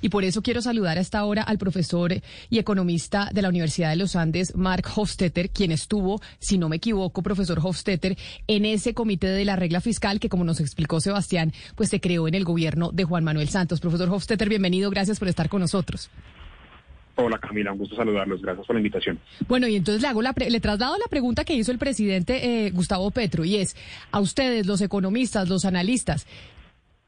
y 0.00 0.08
por 0.08 0.24
eso 0.24 0.42
quiero 0.42 0.62
saludar 0.62 0.98
a 0.98 1.00
esta 1.00 1.24
hora 1.24 1.42
al 1.42 1.58
profesor 1.58 2.12
y 2.50 2.58
economista 2.58 3.30
de 3.32 3.42
la 3.42 3.48
Universidad 3.48 3.90
de 3.90 3.96
los 3.96 4.16
Andes, 4.16 4.54
Mark 4.56 4.84
Hofstetter, 4.94 5.50
quien 5.50 5.72
estuvo, 5.72 6.20
si 6.38 6.58
no 6.58 6.68
me 6.68 6.76
equivoco, 6.76 7.22
profesor 7.22 7.58
Hofstetter, 7.62 8.16
en 8.46 8.64
ese 8.64 8.94
comité 8.94 9.28
de 9.28 9.44
la 9.44 9.56
regla 9.56 9.80
fiscal 9.80 10.20
que, 10.20 10.28
como 10.28 10.44
nos 10.44 10.60
explicó 10.60 11.00
Sebastián, 11.00 11.52
pues 11.74 11.88
se 11.88 12.00
creó 12.00 12.28
en 12.28 12.34
el 12.34 12.44
gobierno 12.44 12.90
de 12.92 13.04
Juan 13.04 13.24
Manuel 13.24 13.48
Santos. 13.48 13.80
Profesor 13.80 14.08
Hofstetter, 14.10 14.48
bienvenido, 14.48 14.90
gracias 14.90 15.18
por 15.18 15.28
estar 15.28 15.48
con 15.48 15.60
nosotros. 15.60 16.10
Hola 17.20 17.38
Camila, 17.38 17.72
un 17.72 17.78
gusto 17.78 17.96
saludarlos. 17.96 18.40
Gracias 18.40 18.64
por 18.64 18.76
la 18.76 18.80
invitación. 18.80 19.18
Bueno, 19.48 19.66
y 19.66 19.74
entonces 19.74 20.00
le 20.00 20.06
hago 20.06 20.22
la 20.22 20.32
le 20.36 20.60
traslado 20.60 20.96
la 20.98 21.08
pregunta 21.10 21.44
que 21.44 21.52
hizo 21.54 21.72
el 21.72 21.78
presidente 21.78 22.66
eh, 22.66 22.70
Gustavo 22.70 23.10
Petro 23.10 23.44
y 23.44 23.56
es 23.56 23.74
a 24.12 24.20
ustedes, 24.20 24.66
los 24.66 24.80
economistas, 24.82 25.48
los 25.48 25.64
analistas, 25.64 26.28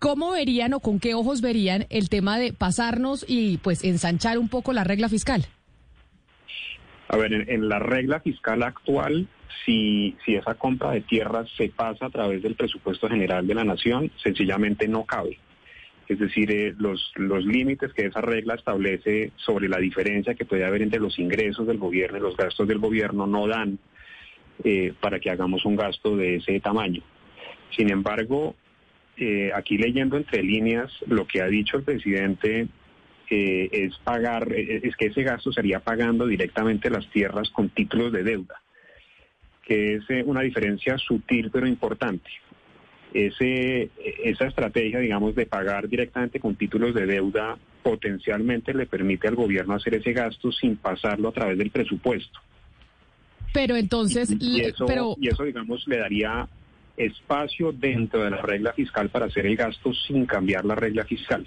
¿cómo 0.00 0.32
verían 0.32 0.74
o 0.74 0.80
con 0.80 0.98
qué 0.98 1.14
ojos 1.14 1.40
verían 1.40 1.86
el 1.90 2.08
tema 2.08 2.38
de 2.38 2.52
pasarnos 2.52 3.24
y 3.28 3.58
pues 3.58 3.84
ensanchar 3.84 4.38
un 4.38 4.48
poco 4.48 4.72
la 4.72 4.82
regla 4.82 5.08
fiscal? 5.08 5.46
A 7.08 7.16
ver, 7.16 7.32
en, 7.32 7.68
la 7.68 7.78
regla 7.78 8.20
fiscal 8.20 8.62
actual, 8.64 9.28
si, 9.64 10.16
si 10.24 10.34
esa 10.34 10.54
compra 10.54 10.90
de 10.90 11.02
tierras 11.02 11.48
se 11.56 11.68
pasa 11.68 12.06
a 12.06 12.10
través 12.10 12.42
del 12.42 12.56
presupuesto 12.56 13.08
general 13.08 13.46
de 13.46 13.54
la 13.54 13.64
nación, 13.64 14.10
sencillamente 14.22 14.88
no 14.88 15.04
cabe 15.04 15.38
es 16.10 16.18
decir, 16.18 16.50
eh, 16.50 16.74
los, 16.76 17.12
los 17.14 17.44
límites 17.44 17.92
que 17.92 18.06
esa 18.06 18.20
regla 18.20 18.56
establece 18.56 19.30
sobre 19.36 19.68
la 19.68 19.78
diferencia 19.78 20.34
que 20.34 20.44
puede 20.44 20.64
haber 20.64 20.82
entre 20.82 20.98
los 20.98 21.16
ingresos 21.20 21.68
del 21.68 21.78
gobierno 21.78 22.18
y 22.18 22.20
los 22.20 22.36
gastos 22.36 22.66
del 22.66 22.80
gobierno 22.80 23.28
no 23.28 23.46
dan 23.46 23.78
eh, 24.64 24.92
para 25.00 25.20
que 25.20 25.30
hagamos 25.30 25.64
un 25.64 25.76
gasto 25.76 26.16
de 26.16 26.34
ese 26.36 26.58
tamaño. 26.58 27.00
Sin 27.76 27.92
embargo, 27.92 28.56
eh, 29.16 29.50
aquí 29.54 29.76
leyendo 29.76 30.16
entre 30.16 30.42
líneas, 30.42 30.92
lo 31.06 31.26
que 31.26 31.42
ha 31.42 31.46
dicho 31.46 31.76
el 31.76 31.84
presidente 31.84 32.68
es 33.32 33.96
pagar, 33.98 34.52
es 34.52 34.96
que 34.96 35.06
ese 35.06 35.22
gasto 35.22 35.52
sería 35.52 35.78
pagando 35.78 36.26
directamente 36.26 36.90
las 36.90 37.08
tierras 37.10 37.48
con 37.50 37.68
títulos 37.68 38.10
de 38.10 38.24
deuda, 38.24 38.60
que 39.62 39.94
es 39.94 40.04
una 40.24 40.40
diferencia 40.40 40.98
sutil 40.98 41.48
pero 41.52 41.68
importante 41.68 42.28
ese, 43.12 43.90
esa 44.24 44.46
estrategia, 44.46 44.98
digamos, 44.98 45.34
de 45.34 45.46
pagar 45.46 45.88
directamente 45.88 46.40
con 46.40 46.54
títulos 46.56 46.94
de 46.94 47.06
deuda 47.06 47.58
potencialmente 47.82 48.74
le 48.74 48.86
permite 48.86 49.26
al 49.26 49.34
gobierno 49.34 49.74
hacer 49.74 49.94
ese 49.94 50.12
gasto 50.12 50.52
sin 50.52 50.76
pasarlo 50.76 51.28
a 51.28 51.32
través 51.32 51.56
del 51.56 51.70
presupuesto. 51.70 52.38
Pero 53.52 53.74
entonces, 53.74 54.30
y, 54.38 54.60
eso, 54.60 55.16
y 55.18 55.28
eso, 55.28 55.44
digamos, 55.44 55.86
le 55.88 55.98
daría 55.98 56.46
espacio 57.00 57.72
dentro 57.72 58.24
de 58.24 58.30
la 58.30 58.42
regla 58.42 58.72
fiscal 58.72 59.08
para 59.08 59.26
hacer 59.26 59.46
el 59.46 59.56
gasto 59.56 59.92
sin 59.94 60.26
cambiar 60.26 60.64
la 60.64 60.74
regla 60.74 61.04
fiscal. 61.04 61.46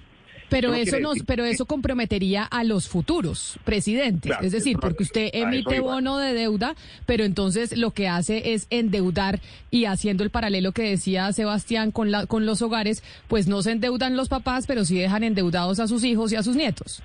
Pero 0.50 0.74
eso 0.76 1.00
nos, 1.00 1.24
pero 1.24 1.46
eso 1.46 1.66
comprometería 1.66 2.44
a 2.44 2.64
los 2.64 2.88
futuros 2.88 3.58
presidentes, 3.64 4.34
es 4.42 4.52
decir, 4.52 4.78
porque 4.80 5.02
usted 5.02 5.30
emite 5.34 5.80
bono 5.80 6.20
de 6.20 6.34
deuda, 6.34 6.76
pero 7.08 7.24
entonces 7.24 7.76
lo 7.76 7.92
que 7.92 8.08
hace 8.08 8.54
es 8.54 8.68
endeudar 8.70 9.40
y 9.72 9.86
haciendo 9.86 10.24
el 10.24 10.30
paralelo 10.30 10.72
que 10.72 10.84
decía 10.84 11.34
Sebastián 11.34 11.90
con 11.90 12.12
la, 12.12 12.28
con 12.28 12.46
los 12.46 12.62
hogares, 12.62 13.04
pues 13.28 13.48
no 13.48 13.64
se 13.64 13.72
endeudan 13.72 14.16
los 14.16 14.30
papás, 14.30 14.66
pero 14.68 14.86
sí 14.86 14.96
dejan 14.96 15.24
endeudados 15.24 15.80
a 15.80 15.88
sus 15.88 16.04
hijos 16.04 16.32
y 16.32 16.36
a 16.36 16.44
sus 16.44 16.56
nietos. 16.56 17.02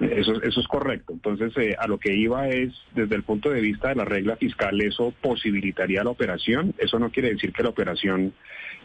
Eso, 0.00 0.40
eso 0.42 0.60
es 0.60 0.68
correcto. 0.68 1.12
Entonces, 1.12 1.52
eh, 1.56 1.74
a 1.78 1.88
lo 1.88 1.98
que 1.98 2.14
iba 2.14 2.48
es, 2.48 2.72
desde 2.94 3.16
el 3.16 3.24
punto 3.24 3.50
de 3.50 3.60
vista 3.60 3.88
de 3.88 3.96
la 3.96 4.04
regla 4.04 4.36
fiscal, 4.36 4.80
eso 4.80 5.12
posibilitaría 5.20 6.04
la 6.04 6.10
operación. 6.10 6.74
Eso 6.78 6.98
no 6.98 7.10
quiere 7.10 7.30
decir 7.30 7.52
que 7.52 7.64
la 7.64 7.70
operación 7.70 8.32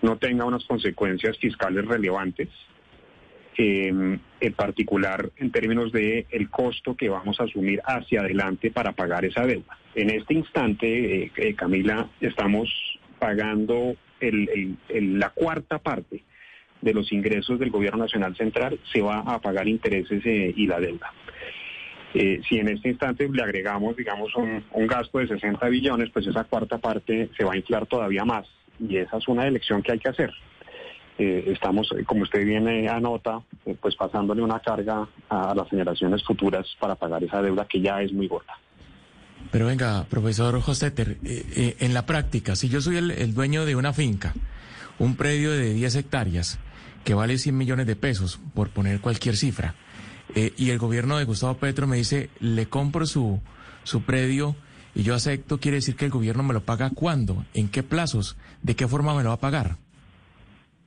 no 0.01 0.17
tenga 0.17 0.45
unas 0.45 0.65
consecuencias 0.65 1.37
fiscales 1.37 1.85
relevantes. 1.85 2.49
Em, 3.59 4.19
en 4.39 4.53
particular 4.53 5.31
en 5.37 5.49
términos 5.51 5.91
de 5.91 6.27
el 6.29 6.47
costo 6.47 6.95
que 6.95 7.09
vamos 7.09 7.39
a 7.39 7.45
asumir 7.45 7.81
hacia 7.85 8.19
adelante 8.19 8.69
para 8.69 8.91
pagar 8.91 9.25
esa 9.25 9.47
deuda. 9.47 9.79
En 9.95 10.11
este 10.11 10.35
instante, 10.35 11.23
eh, 11.23 11.31
eh, 11.35 11.55
Camila, 11.55 12.07
estamos 12.21 12.69
pagando 13.17 13.95
la 14.19 15.29
cuarta 15.31 15.79
parte 15.79 16.23
de 16.81 16.93
los 16.93 17.11
ingresos 17.11 17.59
del 17.59 17.69
Gobierno 17.69 18.03
Nacional 18.03 18.35
Central, 18.35 18.79
se 18.91 19.01
va 19.01 19.19
a 19.19 19.39
pagar 19.39 19.67
intereses 19.67 20.25
eh, 20.25 20.53
y 20.55 20.67
la 20.67 20.79
deuda. 20.79 21.11
si 22.13 22.57
en 22.57 22.69
este 22.69 22.89
instante 22.89 23.27
le 23.29 23.43
agregamos, 23.43 23.95
digamos, 23.95 24.33
un, 24.35 24.87
gasto 24.87 25.19
de 25.19 25.27
60 25.27 25.67
billones, 25.69 26.09
pues 26.11 26.27
esa 26.27 26.43
cuarta 26.43 26.77
parte 26.77 27.29
se 27.37 27.43
va 27.43 27.53
a 27.53 27.57
inflar 27.57 27.85
todavía 27.85 28.25
más. 28.25 28.47
Y 28.79 28.97
esa 28.97 29.17
es 29.17 29.27
una 29.27 29.47
elección 29.47 29.81
que 29.81 29.91
hay 29.91 29.99
que 29.99 30.09
hacer. 30.09 30.31
Eh, 31.19 31.45
estamos, 31.47 31.89
eh, 31.97 32.03
como 32.05 32.21
usted 32.21 32.47
anota, 32.87 33.41
eh, 33.65 33.75
pues 33.81 33.95
pasándole 33.95 34.43
una 34.43 34.59
carga 34.59 35.07
a 35.29 35.55
las 35.55 35.67
generaciones 35.67 36.23
futuras 36.23 36.67
para 36.79 36.93
pagar 36.93 37.23
esa 37.23 37.41
deuda 37.41 37.65
que 37.67 37.81
ya 37.81 38.01
es 38.01 38.13
muy 38.13 38.27
gorda. 38.27 38.53
Pero 39.51 39.65
venga, 39.65 40.05
profesor 40.09 40.59
Joseter, 40.61 41.17
en 41.23 41.93
la 41.93 42.05
práctica, 42.05 42.55
si 42.55 42.69
yo 42.69 42.81
soy 42.81 42.97
el, 42.97 43.33
dueño 43.33 43.65
de 43.65 43.75
una 43.75 43.93
finca, 43.93 44.33
un 44.99 45.15
predio 45.15 45.51
de 45.51 45.73
10 45.73 45.95
hectáreas, 45.95 46.59
que 47.03 47.13
vale 47.13 47.37
100 47.37 47.57
millones 47.57 47.87
de 47.87 47.95
pesos, 47.95 48.39
por 48.53 48.69
poner 48.69 48.99
cualquier 48.99 49.35
cifra, 49.35 49.75
y 50.35 50.69
el 50.69 50.77
gobierno 50.77 51.17
de 51.17 51.23
Gustavo 51.23 51.55
Petro 51.55 51.87
me 51.87 51.97
dice, 51.97 52.29
le 52.39 52.67
compro 52.67 53.05
su, 53.05 53.39
su 53.83 54.01
predio 54.01 54.55
y 54.93 55.03
yo 55.03 55.13
acepto, 55.13 55.59
quiere 55.59 55.75
decir 55.75 55.95
que 55.95 56.05
el 56.05 56.11
gobierno 56.11 56.43
me 56.43 56.53
lo 56.53 56.61
paga 56.61 56.89
cuándo, 56.89 57.45
en 57.53 57.69
qué 57.69 57.83
plazos, 57.83 58.35
de 58.63 58.75
qué 58.75 58.87
forma 58.87 59.15
me 59.15 59.23
lo 59.23 59.29
va 59.29 59.35
a 59.35 59.39
pagar. 59.39 59.77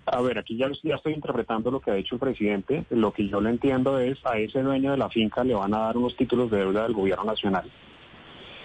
A 0.07 0.21
ver, 0.21 0.39
aquí 0.39 0.57
ya, 0.57 0.67
ya 0.83 0.97
estoy 0.97 1.13
interpretando 1.13 1.71
lo 1.71 1.81
que 1.81 1.93
ha 1.93 1.95
dicho 1.95 2.17
el 2.17 2.21
presidente. 2.21 2.85
Lo 2.91 3.13
que 3.13 3.29
yo 3.29 3.41
le 3.41 3.51
entiendo 3.51 4.01
es 4.01 4.19
a 4.27 4.37
ese 4.39 4.63
dueño 4.63 4.91
de 4.91 4.97
la 4.97 5.09
finca 5.09 5.45
le 5.45 5.55
van 5.55 5.73
a 5.75 5.81
dar 5.81 5.97
unos 5.97 6.17
títulos 6.17 6.51
de 6.51 6.59
deuda 6.59 6.83
del 6.83 6.95
gobierno 6.95 7.25
nacional. 7.25 7.71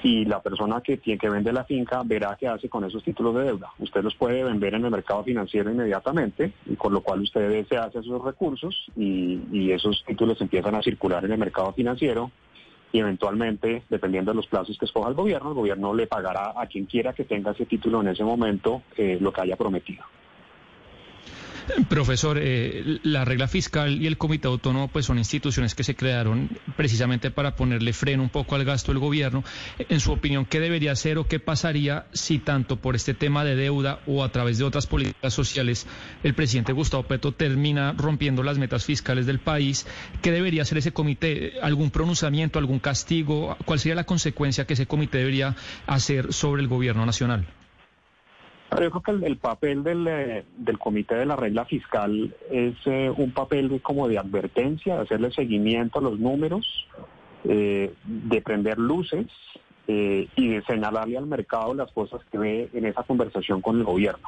Y 0.06 0.24
la 0.24 0.40
persona 0.40 0.82
que, 0.82 0.98
tiene, 0.98 1.18
que 1.18 1.32
vende 1.32 1.52
la 1.52 1.64
finca 1.64 2.04
verá 2.06 2.38
qué 2.40 2.48
hace 2.48 2.70
con 2.70 2.84
esos 2.84 3.04
títulos 3.04 3.34
de 3.34 3.46
deuda. 3.46 3.72
Usted 3.80 4.04
los 4.04 4.14
puede 4.14 4.44
vender 4.44 4.76
en 4.76 4.86
el 4.86 4.92
mercado 4.92 5.24
financiero 5.24 5.72
inmediatamente, 5.72 6.54
y 6.68 6.76
con 6.76 6.94
lo 6.94 7.02
cual 7.02 7.22
usted 7.22 7.66
se 7.68 7.76
hace 7.76 7.98
esos 7.98 8.24
recursos 8.24 8.86
y, 8.96 9.72
esos 9.72 10.04
títulos 10.06 10.40
empiezan 10.40 10.76
a 10.76 10.84
circular 10.84 11.26
en 11.26 11.32
el 11.32 11.40
mercado 11.40 11.74
financiero 11.74 12.30
y 12.92 13.00
eventualmente, 13.00 13.82
dependiendo 13.90 14.30
de 14.30 14.36
los 14.36 14.46
plazos 14.46 14.78
que 14.78 14.86
escoja 14.86 15.10
el 15.10 15.16
gobierno, 15.16 15.50
el 15.50 15.56
gobierno 15.56 15.92
le 15.96 16.06
pagará 16.06 16.54
a 16.56 16.68
quien 16.68 16.86
quiera 16.86 17.14
que 17.14 17.24
tenga 17.24 17.52
ese 17.52 17.66
título 17.66 18.02
en 18.02 18.10
ese 18.10 18.24
momento 18.24 18.84
eh, 18.98 19.18
lo 19.20 19.34
que 19.34 19.42
haya 19.42 19.56
prometido. 19.56 20.04
Profesor, 21.90 22.38
eh, 22.40 23.00
la 23.04 23.26
regla 23.26 23.48
fiscal 23.48 24.02
y 24.02 24.08
el 24.08 24.18
comité 24.18 24.48
autónomo 24.48 24.88
pues 24.88 25.06
son 25.06 25.18
instituciones 25.18 25.74
que 25.74 25.84
se 25.84 25.96
crearon 25.96 26.50
precisamente 26.76 27.32
para 27.32 27.56
ponerle 27.56 27.94
freno 27.94 28.24
un 28.24 28.30
poco 28.30 28.56
al 28.56 28.66
gasto 28.66 28.92
del 28.92 29.00
gobierno. 29.00 29.44
En 29.78 30.00
su 30.00 30.12
opinión, 30.12 30.46
¿qué 30.46 30.60
debería 30.60 30.92
hacer 30.92 31.18
o 31.18 31.28
qué 31.28 31.40
pasaría 31.40 32.06
si 32.14 32.40
tanto 32.40 32.78
por 32.78 32.96
este 32.96 33.14
tema 33.14 33.44
de 33.44 33.56
deuda 33.56 34.00
o 34.06 34.24
a 34.24 34.32
través 34.32 34.58
de 34.58 34.64
otras 34.64 34.88
políticas 34.88 35.34
sociales 35.34 35.88
el 36.24 36.34
presidente 36.34 36.74
Gustavo 36.74 37.04
Petro 37.04 37.32
termina 37.32 37.94
rompiendo 37.98 38.44
las 38.44 38.58
metas 38.58 38.86
fiscales 38.86 39.26
del 39.26 39.40
país? 39.40 39.88
¿Qué 40.22 40.32
debería 40.32 40.62
hacer 40.62 40.78
ese 40.78 40.94
comité? 40.94 41.54
¿Algún 41.62 41.90
pronunciamiento, 41.90 42.60
algún 42.60 42.80
castigo? 42.80 43.58
¿Cuál 43.66 43.80
sería 43.80 43.96
la 43.96 44.04
consecuencia 44.06 44.66
que 44.66 44.74
ese 44.74 44.86
comité 44.86 45.20
debería 45.20 45.56
hacer 45.88 46.32
sobre 46.32 46.62
el 46.62 46.68
gobierno 46.68 47.06
nacional? 47.06 47.46
Yo 48.72 48.78
creo 48.78 49.02
que 49.02 49.26
el, 49.26 49.38
papel 49.38 49.84
eh, 49.86 50.44
del, 50.58 50.80
Comité 50.80 51.16
de 51.16 51.26
la 51.26 51.36
Regla 51.36 51.66
Fiscal 51.66 52.36
es 52.50 52.76
eh, 52.86 53.12
un 53.16 53.32
papel 53.32 53.80
como 53.82 54.08
de 54.08 54.18
advertencia, 54.18 54.96
de 54.96 55.02
hacerle 55.04 55.32
seguimiento 55.32 56.00
a 56.00 56.02
los 56.02 56.20
números, 56.20 56.88
eh, 57.44 57.94
de 58.04 58.42
prender 58.42 58.78
luces 58.78 59.28
y 59.88 60.48
de 60.48 60.64
señalarle 60.66 61.16
al 61.16 61.28
mercado 61.28 61.76
las 61.76 61.92
cosas 61.92 62.20
que 62.32 62.40
ve 62.40 62.70
en 62.74 62.88
esa 62.88 63.04
conversación 63.04 63.62
con 63.62 63.78
el 63.78 63.84
gobierno. 63.84 64.28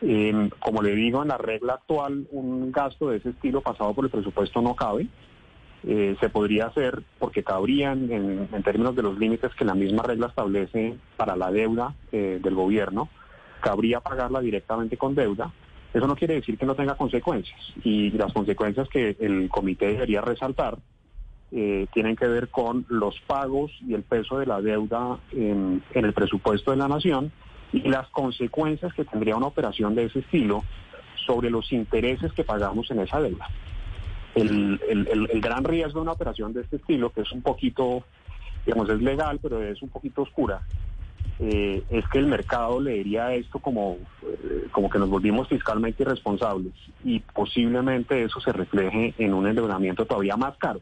Em, 0.00 0.48
como 0.58 0.80
le 0.80 0.94
digo, 0.94 1.20
en 1.20 1.28
la 1.28 1.36
regla 1.36 1.74
actual 1.74 2.26
un 2.30 2.72
gasto 2.72 3.10
de 3.10 3.18
ese 3.18 3.28
estilo 3.28 3.60
pasado 3.60 3.92
por 3.92 4.06
el 4.06 4.10
presupuesto 4.10 4.62
no 4.62 4.74
cabe. 4.74 5.06
se 5.84 6.28
podría 6.30 6.68
hacer 6.68 7.02
porque 7.18 7.44
cabrían 7.44 8.10
en, 8.10 8.62
términos 8.62 8.96
de 8.96 9.02
los 9.02 9.18
límites 9.18 9.54
que 9.54 9.66
la 9.66 9.74
misma 9.74 10.02
regla 10.02 10.28
establece 10.28 10.96
para 11.18 11.36
la 11.36 11.50
deuda 11.52 11.94
del 12.10 12.54
gobierno 12.54 13.10
cabría 13.64 14.00
pagarla 14.00 14.40
directamente 14.40 14.98
con 14.98 15.14
deuda. 15.14 15.50
Eso 15.94 16.06
no 16.06 16.16
quiere 16.16 16.34
decir 16.34 16.58
que 16.58 16.66
no 16.66 16.74
tenga 16.74 16.96
consecuencias. 16.96 17.58
Y 17.82 18.10
las 18.10 18.30
consecuencias 18.34 18.88
que 18.90 19.16
el 19.18 19.48
comité 19.48 19.86
debería 19.86 20.20
resaltar 20.20 20.76
eh, 21.50 21.86
tienen 21.94 22.14
que 22.14 22.26
ver 22.26 22.48
con 22.48 22.84
los 22.88 23.18
pagos 23.26 23.70
y 23.86 23.94
el 23.94 24.02
peso 24.02 24.38
de 24.38 24.46
la 24.46 24.60
deuda 24.60 25.18
en, 25.32 25.82
el 25.94 26.12
presupuesto 26.12 26.72
de 26.72 26.76
la 26.76 26.88
nación 26.88 27.32
y 27.72 27.88
las 27.88 28.08
consecuencias 28.08 28.92
que 28.92 29.04
tendría 29.04 29.36
una 29.36 29.46
operación 29.46 29.94
de 29.94 30.04
ese 30.04 30.18
estilo 30.18 30.62
sobre 31.24 31.48
los 31.48 31.72
intereses 31.72 32.32
que 32.32 32.44
pagamos 32.44 32.90
en 32.90 32.98
esa 32.98 33.20
deuda. 33.20 33.48
El, 34.34 34.80
el, 34.88 35.40
gran 35.40 35.64
riesgo 35.64 36.00
de 36.00 36.02
una 36.02 36.12
operación 36.12 36.52
de 36.52 36.62
este 36.62 36.76
estilo, 36.76 37.10
que 37.10 37.20
es 37.20 37.32
un 37.32 37.40
poquito, 37.40 38.02
digamos, 38.66 38.90
es 38.90 39.00
legal, 39.00 39.38
pero 39.40 39.62
es 39.62 39.80
un 39.80 39.88
poquito 39.88 40.22
oscura, 40.22 40.60
eh, 41.38 41.82
es 41.90 42.06
que 42.08 42.18
el 42.18 42.26
mercado 42.26 42.80
leería 42.80 43.34
esto 43.34 43.58
como, 43.58 43.98
eh, 44.22 44.66
como 44.70 44.88
que 44.88 44.98
nos 44.98 45.08
volvimos 45.08 45.48
fiscalmente 45.48 46.02
irresponsables 46.02 46.72
y 47.04 47.20
posiblemente 47.20 48.22
eso 48.22 48.40
se 48.40 48.52
refleje 48.52 49.14
en 49.18 49.34
un 49.34 49.46
endeudamiento 49.46 50.06
todavía 50.06 50.36
más 50.36 50.56
caro. 50.58 50.80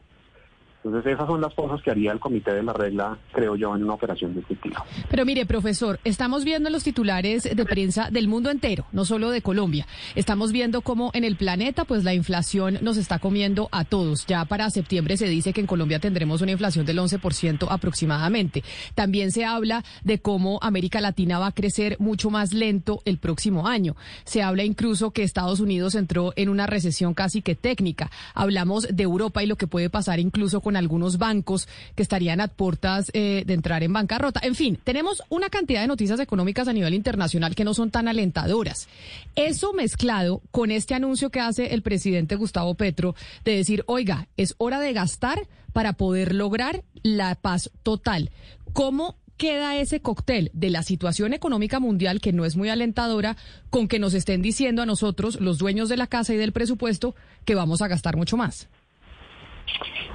Entonces 0.83 1.13
esas 1.13 1.27
son 1.27 1.39
las 1.39 1.53
cosas 1.53 1.81
que 1.81 1.91
haría 1.91 2.11
el 2.11 2.19
comité 2.19 2.53
de 2.53 2.61
la 2.61 2.73
regla, 2.73 3.17
creo 3.31 3.55
yo, 3.55 3.75
en 3.75 3.83
una 3.83 3.93
operación 3.93 4.33
de 4.33 4.41
este 4.41 4.55
tipo. 4.55 4.83
Pero 5.09 5.25
mire, 5.25 5.45
profesor, 5.45 5.99
estamos 6.03 6.43
viendo 6.43 6.69
los 6.69 6.83
titulares 6.83 7.43
de 7.43 7.65
prensa 7.65 8.09
del 8.11 8.27
mundo 8.27 8.49
entero, 8.49 8.85
no 8.91 9.05
solo 9.05 9.29
de 9.29 9.41
Colombia. 9.41 9.87
Estamos 10.15 10.51
viendo 10.51 10.81
cómo 10.81 11.11
en 11.13 11.23
el 11.23 11.37
planeta, 11.37 11.85
pues 11.85 12.03
la 12.03 12.13
inflación 12.13 12.79
nos 12.81 12.97
está 12.97 13.19
comiendo 13.19 13.69
a 13.71 13.85
todos. 13.85 14.25
Ya 14.25 14.43
para 14.45 14.69
septiembre 14.69 15.15
se 15.15 15.27
dice 15.27 15.53
que 15.53 15.61
en 15.61 15.67
Colombia 15.67 15.99
tendremos 15.99 16.41
una 16.41 16.51
inflación 16.51 16.85
del 16.85 16.99
11% 16.99 17.67
aproximadamente. 17.69 18.63
También 18.93 19.31
se 19.31 19.45
habla 19.45 19.83
de 20.03 20.19
cómo 20.19 20.59
América 20.61 20.99
Latina 20.99 21.39
va 21.39 21.47
a 21.47 21.51
crecer 21.53 21.95
mucho 21.99 22.29
más 22.29 22.53
lento 22.53 23.01
el 23.05 23.19
próximo 23.19 23.67
año. 23.67 23.95
Se 24.25 24.43
habla 24.43 24.63
incluso 24.63 25.11
que 25.11 25.23
Estados 25.23 25.61
Unidos 25.61 25.95
entró 25.95 26.33
en 26.35 26.49
una 26.49 26.67
recesión 26.67 27.13
casi 27.13 27.41
que 27.41 27.55
técnica. 27.55 28.11
Hablamos 28.33 28.87
de 28.89 29.03
Europa 29.03 29.43
y 29.43 29.47
lo 29.47 29.55
que 29.55 29.67
puede 29.67 29.89
pasar 29.89 30.19
incluso 30.19 30.59
con 30.61 30.72
algunos 30.75 31.17
bancos 31.17 31.67
que 31.95 32.03
estarían 32.03 32.41
a 32.41 32.47
puertas 32.47 33.09
eh, 33.13 33.43
de 33.45 33.53
entrar 33.53 33.83
en 33.83 33.93
bancarrota. 33.93 34.39
En 34.43 34.55
fin, 34.55 34.77
tenemos 34.83 35.23
una 35.29 35.49
cantidad 35.49 35.81
de 35.81 35.87
noticias 35.87 36.19
económicas 36.19 36.67
a 36.67 36.73
nivel 36.73 36.93
internacional 36.93 37.55
que 37.55 37.63
no 37.63 37.73
son 37.73 37.91
tan 37.91 38.07
alentadoras. 38.07 38.87
Eso 39.35 39.73
mezclado 39.73 40.41
con 40.51 40.71
este 40.71 40.93
anuncio 40.93 41.29
que 41.29 41.39
hace 41.39 41.73
el 41.73 41.81
presidente 41.81 42.35
Gustavo 42.35 42.75
Petro 42.75 43.15
de 43.43 43.57
decir, 43.57 43.83
oiga, 43.87 44.27
es 44.37 44.55
hora 44.57 44.79
de 44.79 44.93
gastar 44.93 45.47
para 45.73 45.93
poder 45.93 46.33
lograr 46.33 46.83
la 47.01 47.35
paz 47.35 47.71
total. 47.83 48.31
¿Cómo 48.73 49.17
queda 49.37 49.75
ese 49.77 50.01
cóctel 50.01 50.51
de 50.53 50.69
la 50.69 50.83
situación 50.83 51.33
económica 51.33 51.79
mundial 51.79 52.21
que 52.21 52.33
no 52.33 52.45
es 52.45 52.55
muy 52.55 52.69
alentadora 52.69 53.35
con 53.69 53.87
que 53.87 53.99
nos 53.99 54.13
estén 54.13 54.41
diciendo 54.41 54.81
a 54.81 54.85
nosotros, 54.85 55.39
los 55.41 55.57
dueños 55.57 55.89
de 55.89 55.97
la 55.97 56.07
casa 56.07 56.33
y 56.33 56.37
del 56.37 56.53
presupuesto, 56.53 57.15
que 57.45 57.55
vamos 57.55 57.81
a 57.81 57.87
gastar 57.87 58.15
mucho 58.15 58.37
más? 58.37 58.69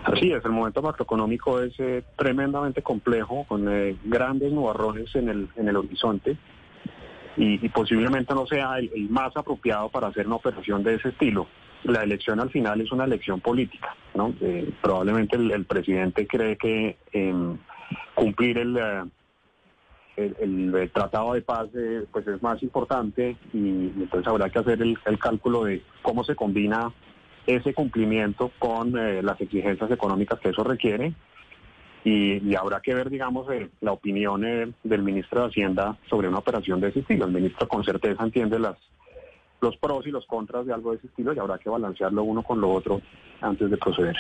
Así 0.05 0.33
es, 0.33 0.45
el 0.45 0.53
momento 0.53 0.81
macroeconómico 0.81 1.61
es 1.61 1.79
eh, 1.79 2.03
tremendamente 2.17 2.83
complejo, 2.83 3.45
con 3.49 3.69
eh, 3.69 3.97
grandes 4.05 4.53
nubarrones 4.53 5.15
en 5.15 5.29
el, 5.29 5.49
en 5.57 5.69
el 5.69 5.77
horizonte 5.77 6.37
y, 7.37 7.69
posiblemente 7.69 8.35
no 8.35 8.47
sea 8.47 8.79
el, 8.79 9.09
más 9.11 9.37
apropiado 9.37 9.89
para 9.91 10.09
hacer 10.09 10.27
una 10.27 10.37
operación 10.37 10.83
de 10.83 10.95
ese 10.95 11.11
estilo. 11.11 11.47
La 11.85 12.03
elección 12.03 12.41
al 12.41 12.51
final 12.51 12.81
es 12.81 12.91
una 12.91 13.05
elección 13.05 13.41
política, 13.41 13.95
¿no? 14.15 14.35
Eh, 14.41 14.73
probablemente 14.83 15.37
el, 15.37 15.65
presidente 15.65 16.27
cree 16.27 16.57
que 16.57 16.97
em, 17.13 17.57
cumplir 18.15 18.59
el, 18.59 18.77
el, 20.17 20.91
tratado 20.93 21.35
de 21.35 21.43
paz 21.43 21.69
pues 22.11 22.27
es 22.27 22.43
más 22.43 22.61
importante 22.65 23.37
y 23.53 23.93
entonces 23.97 24.27
habrá 24.27 24.51
que 24.51 24.59
hacer 24.59 24.83
el 24.83 25.19
cálculo 25.21 25.65
de 25.65 25.83
cómo 26.03 26.25
se 26.25 26.35
combina 26.35 26.93
ese 27.49 27.73
cumplimiento 27.73 28.53
con 28.59 28.97
eh, 28.99 29.23
las 29.23 29.41
exigencias 29.41 29.91
económicas 29.91 30.39
que 30.39 30.51
eso 30.51 30.63
requiere. 30.63 31.15
Y, 32.05 32.55
habrá 32.55 32.81
que 32.81 32.95
ver, 32.95 33.11
digamos, 33.11 33.51
eh, 33.51 33.69
la 33.81 33.93
opinión 33.93 34.45
eh, 34.45 34.71
del 34.85 35.03
ministro 35.03 35.43
de 35.43 35.49
Hacienda 35.49 35.99
sobre 36.09 36.29
una 36.29 36.39
operación 36.39 36.81
de 36.81 36.89
ese 36.89 37.01
estilo. 37.01 37.25
El 37.25 37.33
ministro 37.33 37.67
con 37.67 37.85
certeza 37.85 38.23
entiende 38.23 38.59
las 38.59 38.77
los 39.61 39.77
pros 39.79 40.07
y 40.07 40.11
los 40.13 40.25
contras 40.27 40.67
de 40.67 40.73
algo 40.73 40.93
de 40.93 40.99
ese 40.99 41.09
estilo 41.09 41.33
y 41.33 41.39
habrá 41.41 41.59
que 41.59 41.69
balancearlo 41.69 42.23
uno 42.23 42.45
con 42.45 42.61
lo 42.61 42.71
otro 42.71 43.01
antes 43.41 43.69
de 43.69 43.77
proceder. 43.77 44.15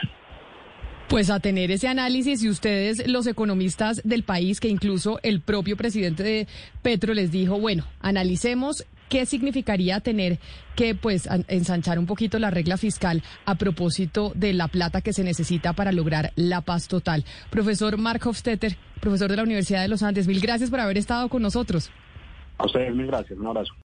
Pues 1.08 1.30
a 1.30 1.38
tener 1.38 1.70
ese 1.70 1.86
análisis 1.86 2.42
y 2.42 2.48
ustedes, 2.48 3.06
los 3.06 3.28
economistas 3.28 4.02
del 4.04 4.24
país, 4.24 4.58
que 4.58 4.68
incluso 4.68 5.20
el 5.22 5.40
propio 5.40 5.76
presidente 5.76 6.24
de 6.24 6.48
Petro 6.82 7.14
les 7.14 7.30
dijo, 7.30 7.60
bueno, 7.60 7.84
analicemos 8.00 8.84
qué 9.08 9.26
significaría 9.26 10.00
tener 10.00 10.38
que 10.76 10.94
pues 10.94 11.28
ensanchar 11.48 11.98
un 11.98 12.06
poquito 12.06 12.38
la 12.38 12.50
regla 12.50 12.76
fiscal 12.76 13.22
a 13.44 13.56
propósito 13.56 14.32
de 14.34 14.52
la 14.52 14.68
plata 14.68 15.00
que 15.00 15.12
se 15.12 15.24
necesita 15.24 15.72
para 15.72 15.92
lograr 15.92 16.32
la 16.36 16.60
paz 16.60 16.88
total. 16.88 17.24
Profesor 17.50 17.96
Mark 17.98 18.26
Hofstetter, 18.26 18.76
profesor 19.00 19.30
de 19.30 19.36
la 19.36 19.42
Universidad 19.42 19.82
de 19.82 19.88
los 19.88 20.02
Andes, 20.02 20.26
mil 20.26 20.40
gracias 20.40 20.70
por 20.70 20.80
haber 20.80 20.98
estado 20.98 21.28
con 21.28 21.42
nosotros. 21.42 21.90
A 22.58 22.66
ustedes 22.66 22.94
mil 22.94 23.06
gracias, 23.06 23.38
un 23.38 23.46
abrazo. 23.46 23.72